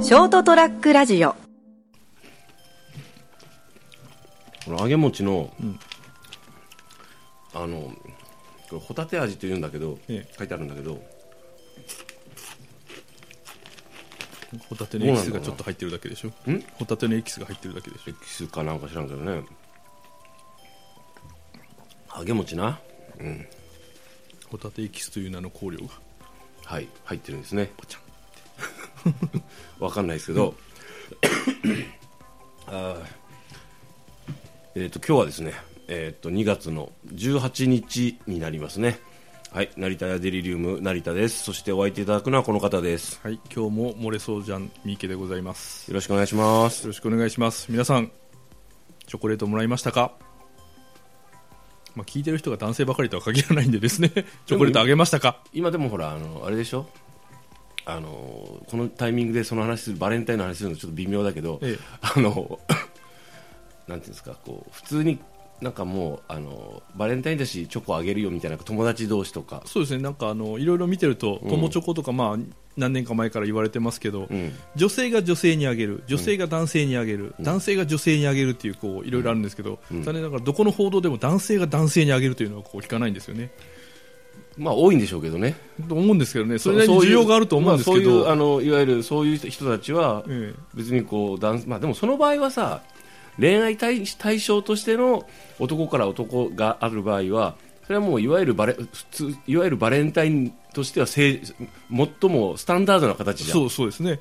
[0.00, 1.32] ショートトラックラジオ。
[4.64, 5.52] この揚げ餅の、
[7.52, 7.92] あの
[8.70, 10.34] これホタテ味というんだけど、ええ。
[10.38, 11.02] 書いてあるんだけど。
[14.68, 16.28] ホタテのエキスがちょっと入ってるだけでしょ？
[16.50, 16.62] ん？
[16.78, 18.10] ホタテのエキスが入ってるだけでしょ？
[18.10, 19.42] エキスかなんか知らんけどね。
[22.16, 22.78] 揚げ餅な。
[23.18, 23.46] うん。
[24.48, 25.88] ホタテエキスという名の香料が。
[26.64, 27.70] はい入ってるんですね
[29.80, 30.54] わかんないですけど。
[32.66, 34.82] あー。
[34.82, 35.54] えっ、と今日はですね
[35.88, 39.00] えっ、と2月の18日になりますね。
[39.50, 41.42] はい成田屋デリリウム成田です。
[41.42, 43.18] そしてお相手いただくのはこの方です。
[43.22, 45.88] はい今日も漏れそうじゃん三池でございます。
[45.88, 46.82] よろしくお願いします。
[46.82, 47.66] よろしくお願いします。
[47.70, 48.12] 皆さん
[49.06, 50.12] チョコレートもらいましたか？
[51.96, 54.10] まあ、聞いてる人が男性ばかりとは限らないんでですね。
[54.46, 55.42] チョコレートあげましたか？
[55.54, 56.86] 今でもほらあのあれでしょ？
[57.88, 61.98] あのこのタイミングでその話するバレンタインの話するのちょっと微妙だけど、ええ。
[62.02, 62.60] あの
[63.88, 65.18] なんていうんですかこう普通に
[65.62, 70.02] なんかもうあのバレンタインだしチョコあげるよみたいな友達同士とか、そうですね。
[70.02, 71.48] なんかあのいろいろ見てるとうん。
[71.48, 72.38] 友チョコとか、まあ、
[72.76, 80.02] 何年か前から言われてますけど、うん、女性が女性にあげる女性が男性にあげる、男性が女性にあげるっていうこういろいろあるんですけど、うん。
[80.02, 83.50] 残念ながらどこの報道でも男性が男性にあげるというのはこう聞かないんですよね
[84.56, 85.56] まあ多いんでしょうけどね。
[85.88, 86.58] と思うんですけどね。
[86.58, 92.82] それなりに需要があると思うんですけまあそういうあどのいわゆるそういう人たちはえ別にこう男まあでもその場合はさ
[93.38, 95.26] 恋愛対対象としての
[95.60, 97.56] 男から男がある場合は
[97.86, 101.40] それはもういわゆるバレ普通いわゆるバレンタインとしては正
[101.90, 103.58] 最もスタンダードなえ形じゃん。
[103.58, 104.20] そうそうですね。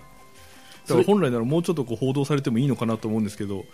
[0.87, 3.65] だから本来ならもうちょっとこう報道されてもいいのかなと思うんですけど。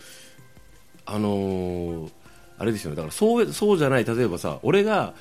[1.05, 2.11] あのー
[2.59, 2.95] あれですよね。
[2.95, 5.13] だからそうそうじゃない例えばさ俺が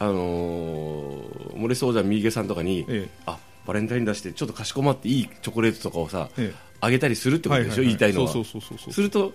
[0.00, 6.70] あのー漏れそうじゃん三池さんとかに、えあバレンタイン出してちょっとかしこまっていいチョコレートとかをさ、ええ。
[6.80, 8.28] あげたりするってことでしょ、言いたいのは。
[8.28, 9.34] そうそうそうそうすると、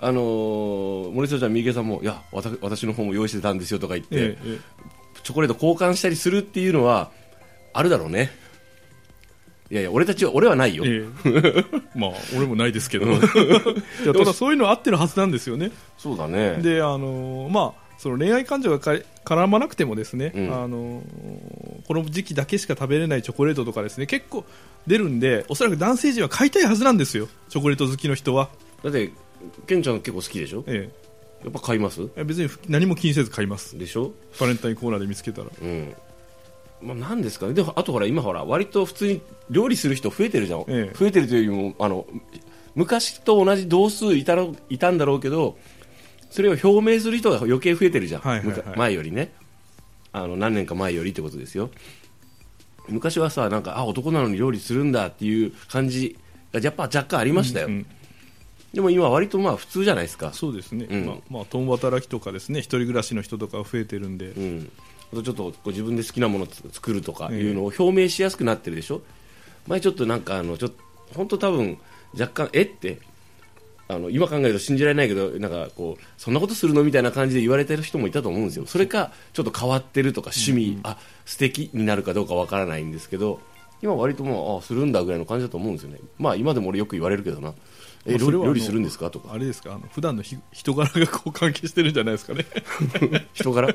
[0.00, 4.58] あのー、森下ちゃん、三池さんも、いや、私の方も用意してたんですよとか言って、えええ
[5.22, 7.10] チョコレート交換したりするっていうのは、
[7.74, 8.30] あるだろうね。
[9.70, 10.84] いやいや、俺たちは、俺はないよ。
[10.86, 11.28] ええ。
[11.34, 11.64] え
[11.98, 13.06] まあ俺もないですけど。
[13.20, 15.72] ただそういうの合ってるはずなんですよね。
[15.98, 16.58] そうだね。
[16.62, 18.92] であのまあその恋愛感情がか
[19.24, 20.54] 絡まなくてもですね、うん。
[20.54, 21.02] あの
[21.86, 24.44] この時期だけしか食べれないチョコレートとかですね結構
[24.86, 27.28] 出るんでおそらく男性陣は買いたいはずなんですよ。
[27.48, 28.50] チョコレート好きの人は、
[28.82, 29.10] だって、
[29.66, 30.64] ケンちゃん結構好きでしょ？
[30.66, 30.90] え
[31.44, 32.08] やっぱ買います？
[32.16, 33.78] え、別に何も気にせず買います。
[33.78, 34.12] でしょ？
[34.40, 35.48] バレンタインコーナーで見つけたら。
[35.60, 35.94] うん。
[36.82, 37.54] まあ、なんですかね。
[37.54, 40.60] でも、あとほら、今ほら、割と普通に料理する人増えてるじゃん。
[40.68, 40.96] ええ。
[40.96, 42.06] 増えてるというよりも、あの、
[42.74, 45.56] 昔と同じ同数いたろいたんだろうけど、
[46.36, 48.20] それを表明する人が余計増えてるじゃん。
[48.20, 49.32] はいはいはい前よりね。
[50.12, 51.70] あの、何年か前よりってことですよ。
[52.88, 56.18] 昔はさ、なんか、あ、男なのに料理するんだっていう感じ
[56.52, 57.68] が、やっぱ若干ありましたよ。
[57.68, 57.86] うん
[58.74, 60.34] でも今割とまあ普通じゃないですか。
[60.34, 64.70] そうですね、うんまあまあ、共働きとかですね一人暮らしの人とか増えてるんで、うん、
[65.14, 69.00] あとちょっとこう自分で好きなものを作るとかいうのを表明しやすくなってるでしょ、
[69.66, 70.76] 前ちょっとなんかあのちょっと
[71.14, 71.78] 本当多分
[72.12, 72.98] 若干えって
[73.88, 78.66] あの今考えると信じられないけどなんかこうそんなことするのみたいな感じで言われてる人もいたと思うんですよ。
[78.66, 83.40] それかちょっと変わってるとか趣味、あ素敵になるかどうかわからないんですけど
[83.82, 85.98] 今割ともうあするんだぐらいの感じだと思うんですよね。
[86.18, 87.54] まあ今でも俺よく言われるけどな。
[88.08, 89.10] え料理料理するんですか？
[89.10, 89.32] とか。
[89.34, 89.70] あれですか？
[89.72, 92.44] あの普段のひ人柄がこう関係してるんじゃないですかね。
[93.34, 93.68] 人柄？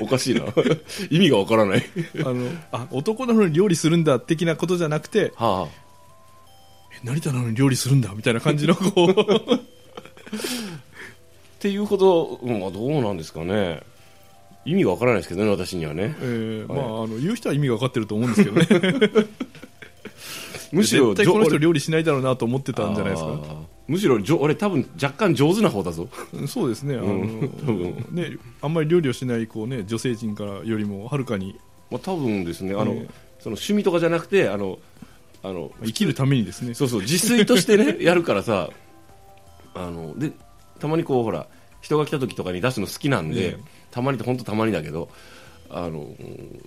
[0.00, 0.42] おかしいな。
[1.10, 1.84] 意味がわからない。
[2.24, 5.85] あのあ男なのに料理するんだ的なことじゃなくてはあえ
[7.04, 9.10] 成田なのに料理するんだみたいな感じのこう。
[9.56, 9.60] っ
[11.58, 13.82] ていうほど、うんまあ、どうなんですかね。
[14.64, 16.14] 意味がわからないですけどね私にはね。
[16.20, 18.66] えーまあ、あの言う人は意味が分かってると思うんですけどね。
[20.72, 23.40] むしろ絶対この人料理しないだろうなと思ってたんじゃないですか。
[23.86, 26.08] むしろじょ俺多分若干上手な方だぞ。
[26.34, 26.96] うんそうですね。
[26.96, 28.06] あの、うん多分。
[28.10, 31.54] ねあんまり料理をしないこう、ね、女性陣からよりもはるかに。
[31.90, 32.74] まあ多分ですね。
[32.74, 34.80] あの、ええその趣味とかじゃなくてあの
[35.46, 36.74] あの生きるためにですね。
[36.74, 38.68] そうそう自炊としてね やるからさ
[39.74, 40.32] あので
[40.80, 41.46] たまにこうほら
[41.80, 43.60] 人が来た時とかに出すの好きなんで、ええ。
[43.92, 45.08] たまにって本当たまにだけど
[45.70, 46.60] あのうん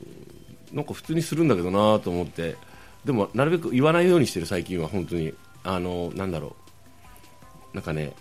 [0.72, 2.56] なんか普通にするんだけどなと思って
[3.04, 5.34] でもなるべく言わないようにしてる最近は本当に。
[5.62, 6.56] あのなんだろ
[7.74, 7.76] う。
[7.76, 8.14] なんかね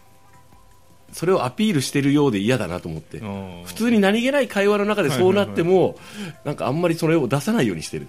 [1.12, 3.18] それをアピールしてるようで嫌だなと思って。
[3.18, 3.26] 普
[3.66, 5.96] 普通に何気ない会話の中でそうなっても、
[6.44, 8.08] なんかあんまりそれを出さないようにしてる。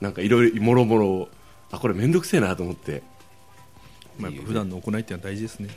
[0.00, 1.28] なんかいろいろもろもろを
[1.72, 3.02] あこれ面倒くせえなと思って。
[4.18, 5.68] まあ、やっぱ普段の行いってのは大事ですね。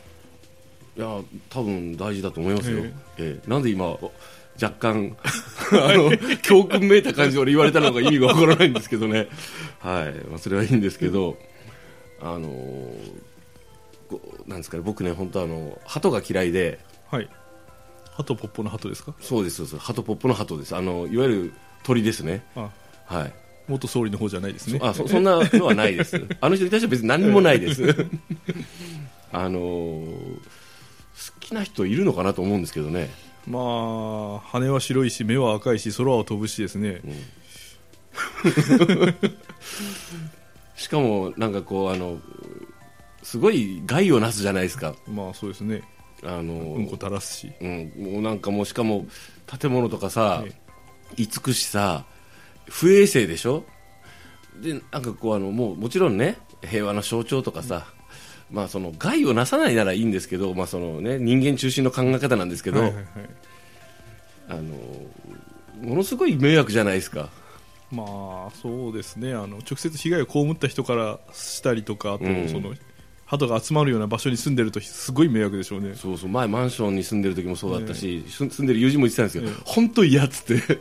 [0.97, 1.19] いや
[1.49, 3.39] 多分大事だと思いますよ、ええ。
[3.45, 3.97] えなんで今
[4.61, 5.17] 若干
[5.71, 6.11] あの
[6.41, 9.27] 教訓めいた感じで俺言われたのが意味がわからないんですけどね。
[9.79, 11.37] はい、まあ、それはいいんですけど
[12.21, 12.89] あの
[14.47, 14.83] なんですかね。
[14.83, 16.79] 僕ね本当あの鳩が嫌いで。
[17.09, 17.29] はい。
[18.11, 19.13] ハトポッポのハトですか？
[19.19, 19.77] そうですそうです。
[19.77, 20.75] 鳩ポップの鳩です。
[20.75, 21.53] あのいわゆる
[21.83, 22.45] 鳥ですね。
[22.55, 22.69] あ。
[23.05, 23.33] はい
[23.67, 24.79] 元総理の方じゃないですね。
[24.81, 26.21] あそそんなのはないです。
[26.41, 27.83] あの人に対しては別に何にもないです。
[29.31, 30.39] あのー
[31.15, 33.09] 好きな人いるのかなと思うんですけどね。
[33.47, 37.01] まあ羽は白いし目は赤いし空は飛ぶしですね、
[40.75, 42.19] しかもなんかこうあの
[43.23, 44.95] すごい害をなすじゃないですか。
[45.07, 45.83] まあそうですね。
[46.23, 47.51] あの、うんこ垂らすし。
[47.61, 49.05] うん、もうなんかもうしかも
[49.59, 50.51] 建物とかさ、え
[51.17, 52.05] いくしさ
[52.69, 53.63] 不衛生でしょ？
[54.61, 57.85] でなんかこうあのもうもちろんね平和の象徴とかさ、
[58.49, 63.05] まあその害をなさないならいいんですけど、まあそのね人間中心の考え方なんですけど、はいはいはい。
[64.47, 64.61] あの
[65.81, 67.29] ものすごい迷惑じゃないですか。
[67.91, 68.03] ま
[68.47, 69.33] あそうですね。
[69.33, 72.47] あの直接被害を被った人からしたりとかあと、うん。
[72.49, 72.73] その
[73.25, 75.95] 鳩が集まるような場所に住んでるとすごい迷惑でしょうね。
[75.95, 79.61] そうそう前マンションに住んでる時もそうだったし、す住んでる友人も言ってたんですけど、ええ。
[79.65, 80.79] 本当嫌っつって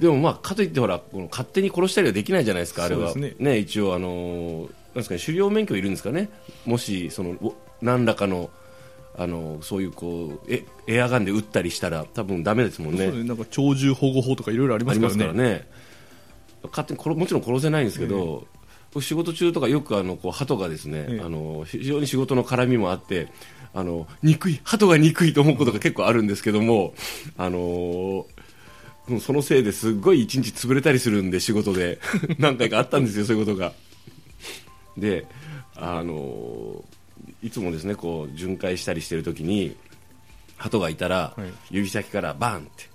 [0.00, 3.58] でもまあかといってほらこの勝手に殺したりはできないじゃないですかあれはそうですね。
[3.58, 6.30] 一応あのーなんですかね狩猟免許いるんですかね。
[6.64, 8.50] もしそのお何らかの
[9.16, 13.06] あのそういうこうえエアガンで撃ったりしたら多分ダメですもんね。
[13.08, 13.24] そうね。
[13.24, 15.68] なんか鳥獣保護法とかいろいろありますすからね。
[16.70, 18.46] 勝手に殺もちろん殺せないんですけど、
[18.92, 21.20] 僕仕事中とかよくあのこう鳩がですね、ええ。
[21.24, 23.28] あの非常に仕事の絡みもあって
[23.74, 26.94] あの憎い鳩が憎いと思うことが結構あるんですけども、
[27.36, 28.24] あのー
[29.08, 31.98] もうそのせいですっごい一日潰れたりするんで仕事で。
[32.38, 33.72] 何回かあったんですよそういうことが。
[34.96, 35.26] で
[35.76, 36.94] あのー
[37.42, 39.76] いつもですねこう巡回したりしてる時に
[40.56, 41.52] 鳩がいたら、はい。
[41.70, 42.88] 指先からバンって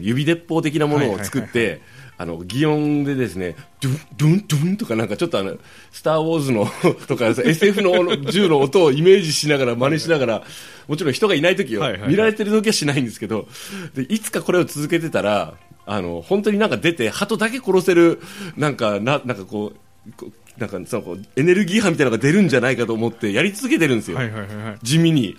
[0.00, 1.80] 指鉄砲的なものを作って、はいはい。
[2.18, 5.56] あの擬音でですねドゥンドゥンドゥンとかなんかちょっとあの
[5.92, 6.66] スター・ウォーズの
[7.06, 10.42] とか SF の銃の音をイメージしながら真似しながら
[10.88, 12.10] もちろん人がいない時よ、はいはいはい。
[12.10, 13.46] 見られてる時はしないんですけど
[13.94, 15.54] でいつかこれを続けてたら
[15.84, 18.20] あの本当になんか出て鳩だけ殺せる
[18.56, 20.12] なんかななんかこう
[20.58, 24.78] なんかそのエネルギー波みたいなのが出るんじゃないかと思ってやり続けてるんですよ、はいはいはいはい。
[24.82, 25.36] 地味に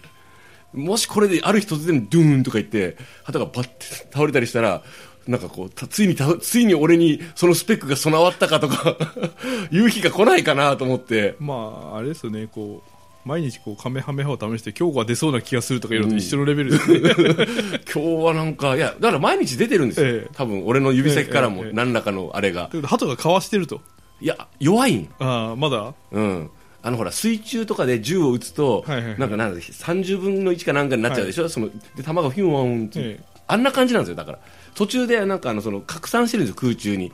[0.74, 4.84] もしこれである日突然ドゥーンとか言って鳩がバッて倒れたりしたら
[5.28, 8.96] なんかこうたついにたついに俺にそのスペックが備わったかとか
[9.72, 11.36] いう日が来ないかなと思って。
[11.40, 12.48] まああれですよね。
[12.48, 12.98] こう
[13.28, 17.00] 毎日こうカメハメハを試して今日は出そうな気がするとかいうのと一緒のレベルですね、
[17.94, 20.30] 今日はなんかいやだから毎日出てるんですよ、ええ。
[20.34, 23.82] 多分俺の指先からもええええ何らかのあれが、ということで鳩がかわしてると。
[24.22, 25.10] いや弱いん。
[25.20, 25.94] ああまだ？
[26.14, 26.50] うん
[26.84, 29.20] あのほら水中とかで銃を撃つと、はいはいはい。
[29.20, 33.24] なんかなんだっけ30分の1かなんかになっちゃうでしょ、そので弾がヒュンワンって、ええ。
[33.48, 34.40] あんな感じなんですよだから。
[34.76, 37.12] 途中でなんかあのその拡散してるんですよ空中に。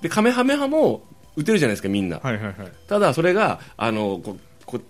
[0.00, 1.02] でカメハメハも
[1.36, 2.54] 撃てるじゃないですかみんな、はいはいはい。
[2.88, 4.82] ただそれがあのこうこう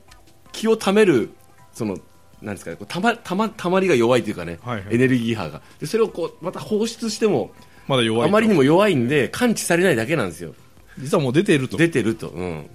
[0.52, 1.30] 気をためる
[1.72, 1.98] その
[2.40, 4.94] なんですかねたまたまたまりが弱いというかね、はいはい。
[4.94, 5.62] エネルギー波が。
[5.80, 7.52] でそれをこうまた放出しても
[7.86, 8.28] まだ弱いと。
[8.28, 10.54] あまりにも弱いんで感知されないだけなんですよ。
[10.98, 11.76] 実はもう出ていると。
[11.76, 12.66] 出てると、うん、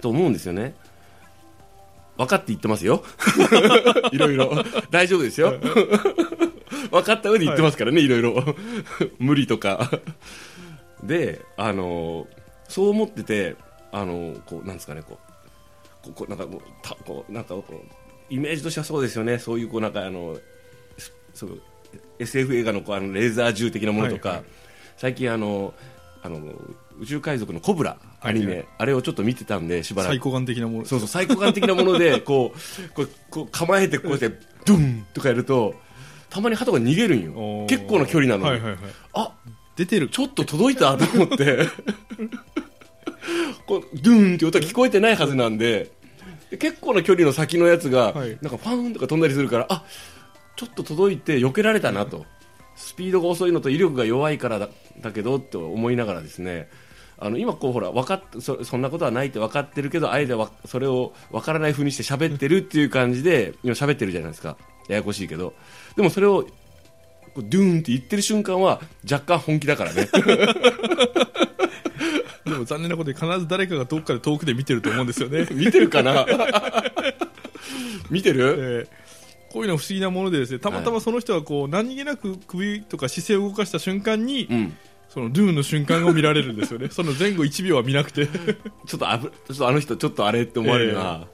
[0.00, 0.74] と思うんですよね。
[2.16, 3.04] 分かって言ってますよ。
[4.12, 4.64] いろいろ。
[4.90, 5.54] 大丈夫ですよ。
[6.90, 8.42] 分かった上で言ってますからね、い、ろいろ。
[9.18, 9.90] 無理とか。
[11.02, 12.26] であの
[12.68, 13.56] そう思ってて
[13.92, 15.18] あのこうなんですかねこ
[16.02, 17.74] うこうこうなんかもうたこうなんかこう
[18.28, 19.38] イメージとしてはそうですよね。
[19.38, 20.36] そういうこうなんかあの
[20.98, 21.60] すそう
[22.18, 24.46] SF 映画のこうあのレーザー銃的なものとか、はいはい。
[24.96, 25.74] 最近あの
[26.22, 26.40] あの
[26.98, 28.56] 宇宙海賊のコブラアニメ、はい。
[28.56, 30.12] はいあれをちょっと見てたんでしばらく。
[30.12, 30.84] 最高眼的なもの。
[30.84, 34.30] そうそう最高感的なもので こうこうこう構えてこうやって
[34.64, 35.74] ドゥンとかやると
[36.30, 37.66] たまに鳩が逃げるんよ。
[37.68, 38.80] 結構な距離なのに、はいはいはい。
[39.14, 39.32] あ
[39.76, 40.08] 出てる。
[40.08, 41.68] ちょっと届いたと思って。
[43.66, 45.90] こうドゥーンって音は聞こえてないはずなんで。
[46.50, 48.38] で結構な距離の先のやつが、はい。
[48.40, 49.84] なんかファーンとか飛んだりするからあ
[50.56, 52.24] ちょっと届いて避けられたなと
[52.76, 54.68] スピードが遅いのと威力が弱いからだ
[55.00, 56.68] だけどと思いながらですね
[57.18, 64.58] あの今こうほら分かっそそんなことはないって分かってるけどあえてわそれを分からないふうにして喋ってるっていう感じで今喋ってるじゃないですか。
[64.88, 65.54] ややこしいけど。
[65.96, 66.48] でもそれをこ
[67.38, 68.80] うドゥーンって言ってる瞬間は
[69.10, 70.08] 若干本気だからね。
[72.44, 76.24] でも残念なことに必ず誰かがどっかで遠くで見てると思うんですよね、 見てるかな？
[78.08, 78.86] 見てる？
[78.90, 79.05] えー
[79.56, 84.76] こういうの不思議なものでですねたまたまその人がこう何気なく首とか姿勢を動かした瞬間に、うん。
[85.08, 86.88] そのドゥーンの瞬間を見られるんですよね。
[86.92, 88.26] その前後1秒は見なくて。
[88.26, 91.26] ちょっとあぶちょっとあの人ちょっとあれって思われるな、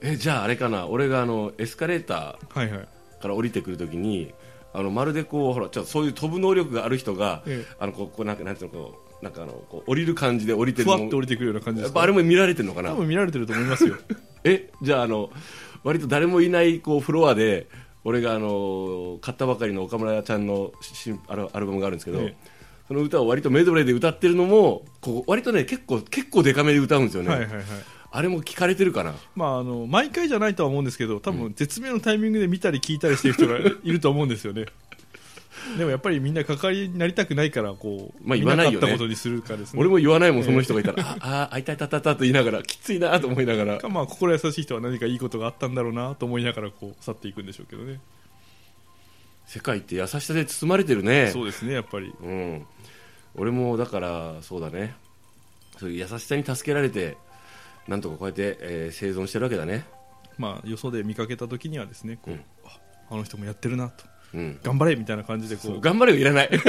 [0.00, 0.88] えじゃああれかな。
[0.88, 2.80] 俺があのエスカレータはいはい。
[3.20, 4.32] ーから降りてくるときに
[4.72, 12.90] あのまるでこうほらちょっとそういう飛ぶ能力がある人が、えあのこうこうなんかなんていうのこうなんかあのこう降りる感じで降りてるふのわっと降りてくるような感じですかぱあれも見られてるのかな？
[12.90, 13.96] 多分見られてると思いますよ。
[14.42, 15.30] えじゃああの
[15.84, 17.68] 割と誰もいないこうフロアで
[18.04, 22.36] 俺があの買ったばかりの岡村ちゃんの新アルアルバムがあるんですけど、ええ。
[22.88, 27.64] その歌を割とメドレーで歌ってるのもこう割とね結構結構デカめで歌うんですよね、はいはいはい。
[28.10, 29.14] あれも聞かれてるかな？
[29.36, 34.66] まあ、あの毎回じゃないとは思うんですけど多分絶妙のタイミングで見たり聞いたりしてる人がいると思うんですよね
[35.76, 38.92] でもやっぱりみんな関わりになりたくないからこう、まあ言わないよね。
[38.92, 39.80] ことにするかですね。
[39.80, 48.00] 俺も言わないもんその人がいたら、ああ会いたいたたたと言いながらきついなと思いながらかまあ心優しい人は何かいいことがあったんだろうなと思いながらこう去っていくんでしょうけどね
[49.46, 52.66] 世界って優しさで包まれてるねそうですねやっぱりうん、
[53.34, 54.94] 俺もだからそうだね
[55.78, 57.16] そういう優しさに助けられて
[57.88, 59.84] なんとかこうやって、えー生存してるわけだね
[60.38, 62.78] まあよそで見かけた時にはですねこう、うんあ
[63.12, 64.58] あの人もやってるなとうん。
[64.62, 66.50] 頑張れみたいな感じでこそうう頑張れはいらない。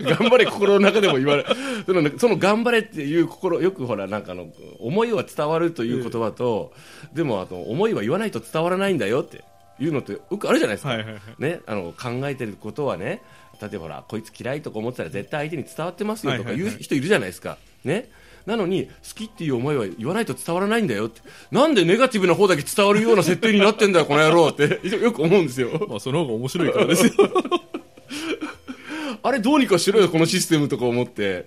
[0.00, 1.44] 頑張れ心の中でも言われ
[1.86, 4.48] そのその頑張れっていう心よくほらなんかあの
[4.78, 6.72] 思いは伝わるという言葉と、
[7.12, 9.44] でもあと思いは言わないと伝わらないんだよって
[9.78, 11.20] いうのってよくあるじゃないですか、はいはいはい。
[11.38, 13.22] ね、あの考えてることはね
[13.60, 18.08] 例えばほらこいつ嫌いとか思ってたら絶対相手に伝わってますよとか言う人いるじゃないですか、ね、
[18.46, 21.20] なのに好きっていう思いは言わないと伝わらないんだよって。
[21.50, 24.80] なんでネガティブな方だけ伝わるような設定になってんだよこの野郎って。
[24.96, 25.86] よく思うんですよ。
[25.88, 27.12] まあ、その方が面白いからですよ。
[29.22, 31.46] あれどうにかしろよこのシステムとか思って。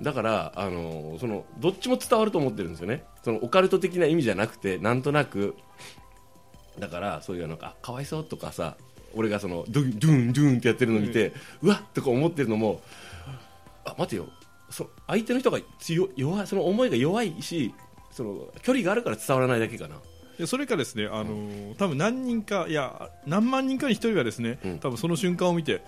[0.00, 3.04] だからあのそのどっちも伝わると思ってるんですよね。
[3.22, 5.54] そのオカルト的な意味じゃなくてなんとなく。
[6.78, 8.76] だからそういうのかかわいそうとかさ
[9.14, 12.80] 俺がそのドゥンドゥンドゥンってやってるのを見て、うわっとか思ってるのも
[13.84, 14.28] あ待てよ
[14.72, 17.74] そ相手の人が強弱いその思いが弱いし
[18.10, 19.96] その距離があるから伝わらないだけかな。
[20.38, 24.78] でそれかですね、あのー多分何人かいや何万人かに一人がですね、うん。
[24.78, 25.82] 多分その瞬間を見て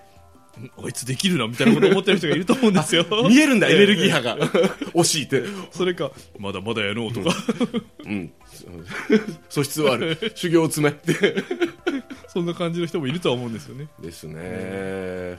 [0.61, 3.05] んあいつできるなみたいなことを思ってる人がいると思うんですよ。
[3.29, 4.39] 見えるんだ エネルギーえ波が。
[4.95, 5.39] 惜しいって。
[5.39, 7.35] えそれかまだまだやろうとか、
[8.05, 8.33] うん。
[9.49, 10.33] 素質はある。
[10.35, 11.43] 修行を詰めって。
[12.29, 13.89] そんな感じの人もいるとは思うんですよね。
[14.01, 15.39] ですね、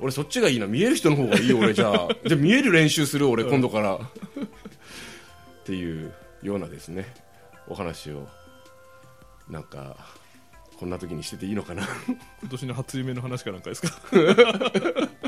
[0.00, 0.66] 俺そっちがいいな。
[0.66, 2.08] 見える人の方がいいよ俺じゃあ。
[2.26, 3.94] じゃあ見える練習する俺今度から。
[3.96, 3.98] っ
[5.64, 6.12] ていう
[6.42, 7.06] ようなですね。
[7.68, 8.28] お話を
[9.48, 9.96] なんか
[10.78, 11.82] こんな時にしてていいのかな。
[12.42, 13.88] 今年の初夢の話かなんかですか？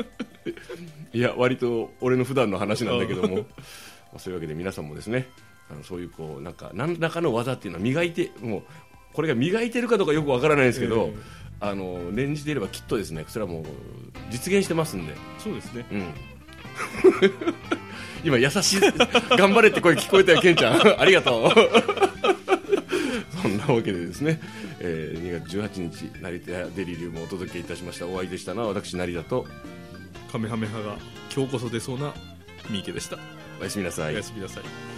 [1.13, 3.37] いや割と俺の普段の話なんだけども。
[4.13, 5.29] まあそういうわけで皆さんもですね
[5.71, 8.63] あのそういうこうなんか何らかの技っていうのは磨いてもう
[9.19, 11.15] これが磨いてるかどうかよくわからないんですけど、え
[11.59, 13.65] あの念じていればきっとですねそれはもう
[14.31, 15.15] 実現してますんで。
[15.41, 15.85] そうですね。
[15.91, 16.15] うん。
[18.23, 18.81] 今優しい
[19.31, 20.81] 頑張れって声聞こえたよケンちゃん。
[21.03, 21.51] ありがとう。
[23.43, 24.41] そんなわけでですね、
[24.79, 28.07] えー2月18日成田デリリウムをお届けいたしました。
[28.07, 29.49] お相手したのは私成田と
[30.31, 30.97] カメハメハが
[31.35, 32.15] 今日こそ出そうな
[32.71, 33.19] 三池でした、
[33.61, 34.15] おやすみなさい。
[34.15, 34.98] おやすみなさい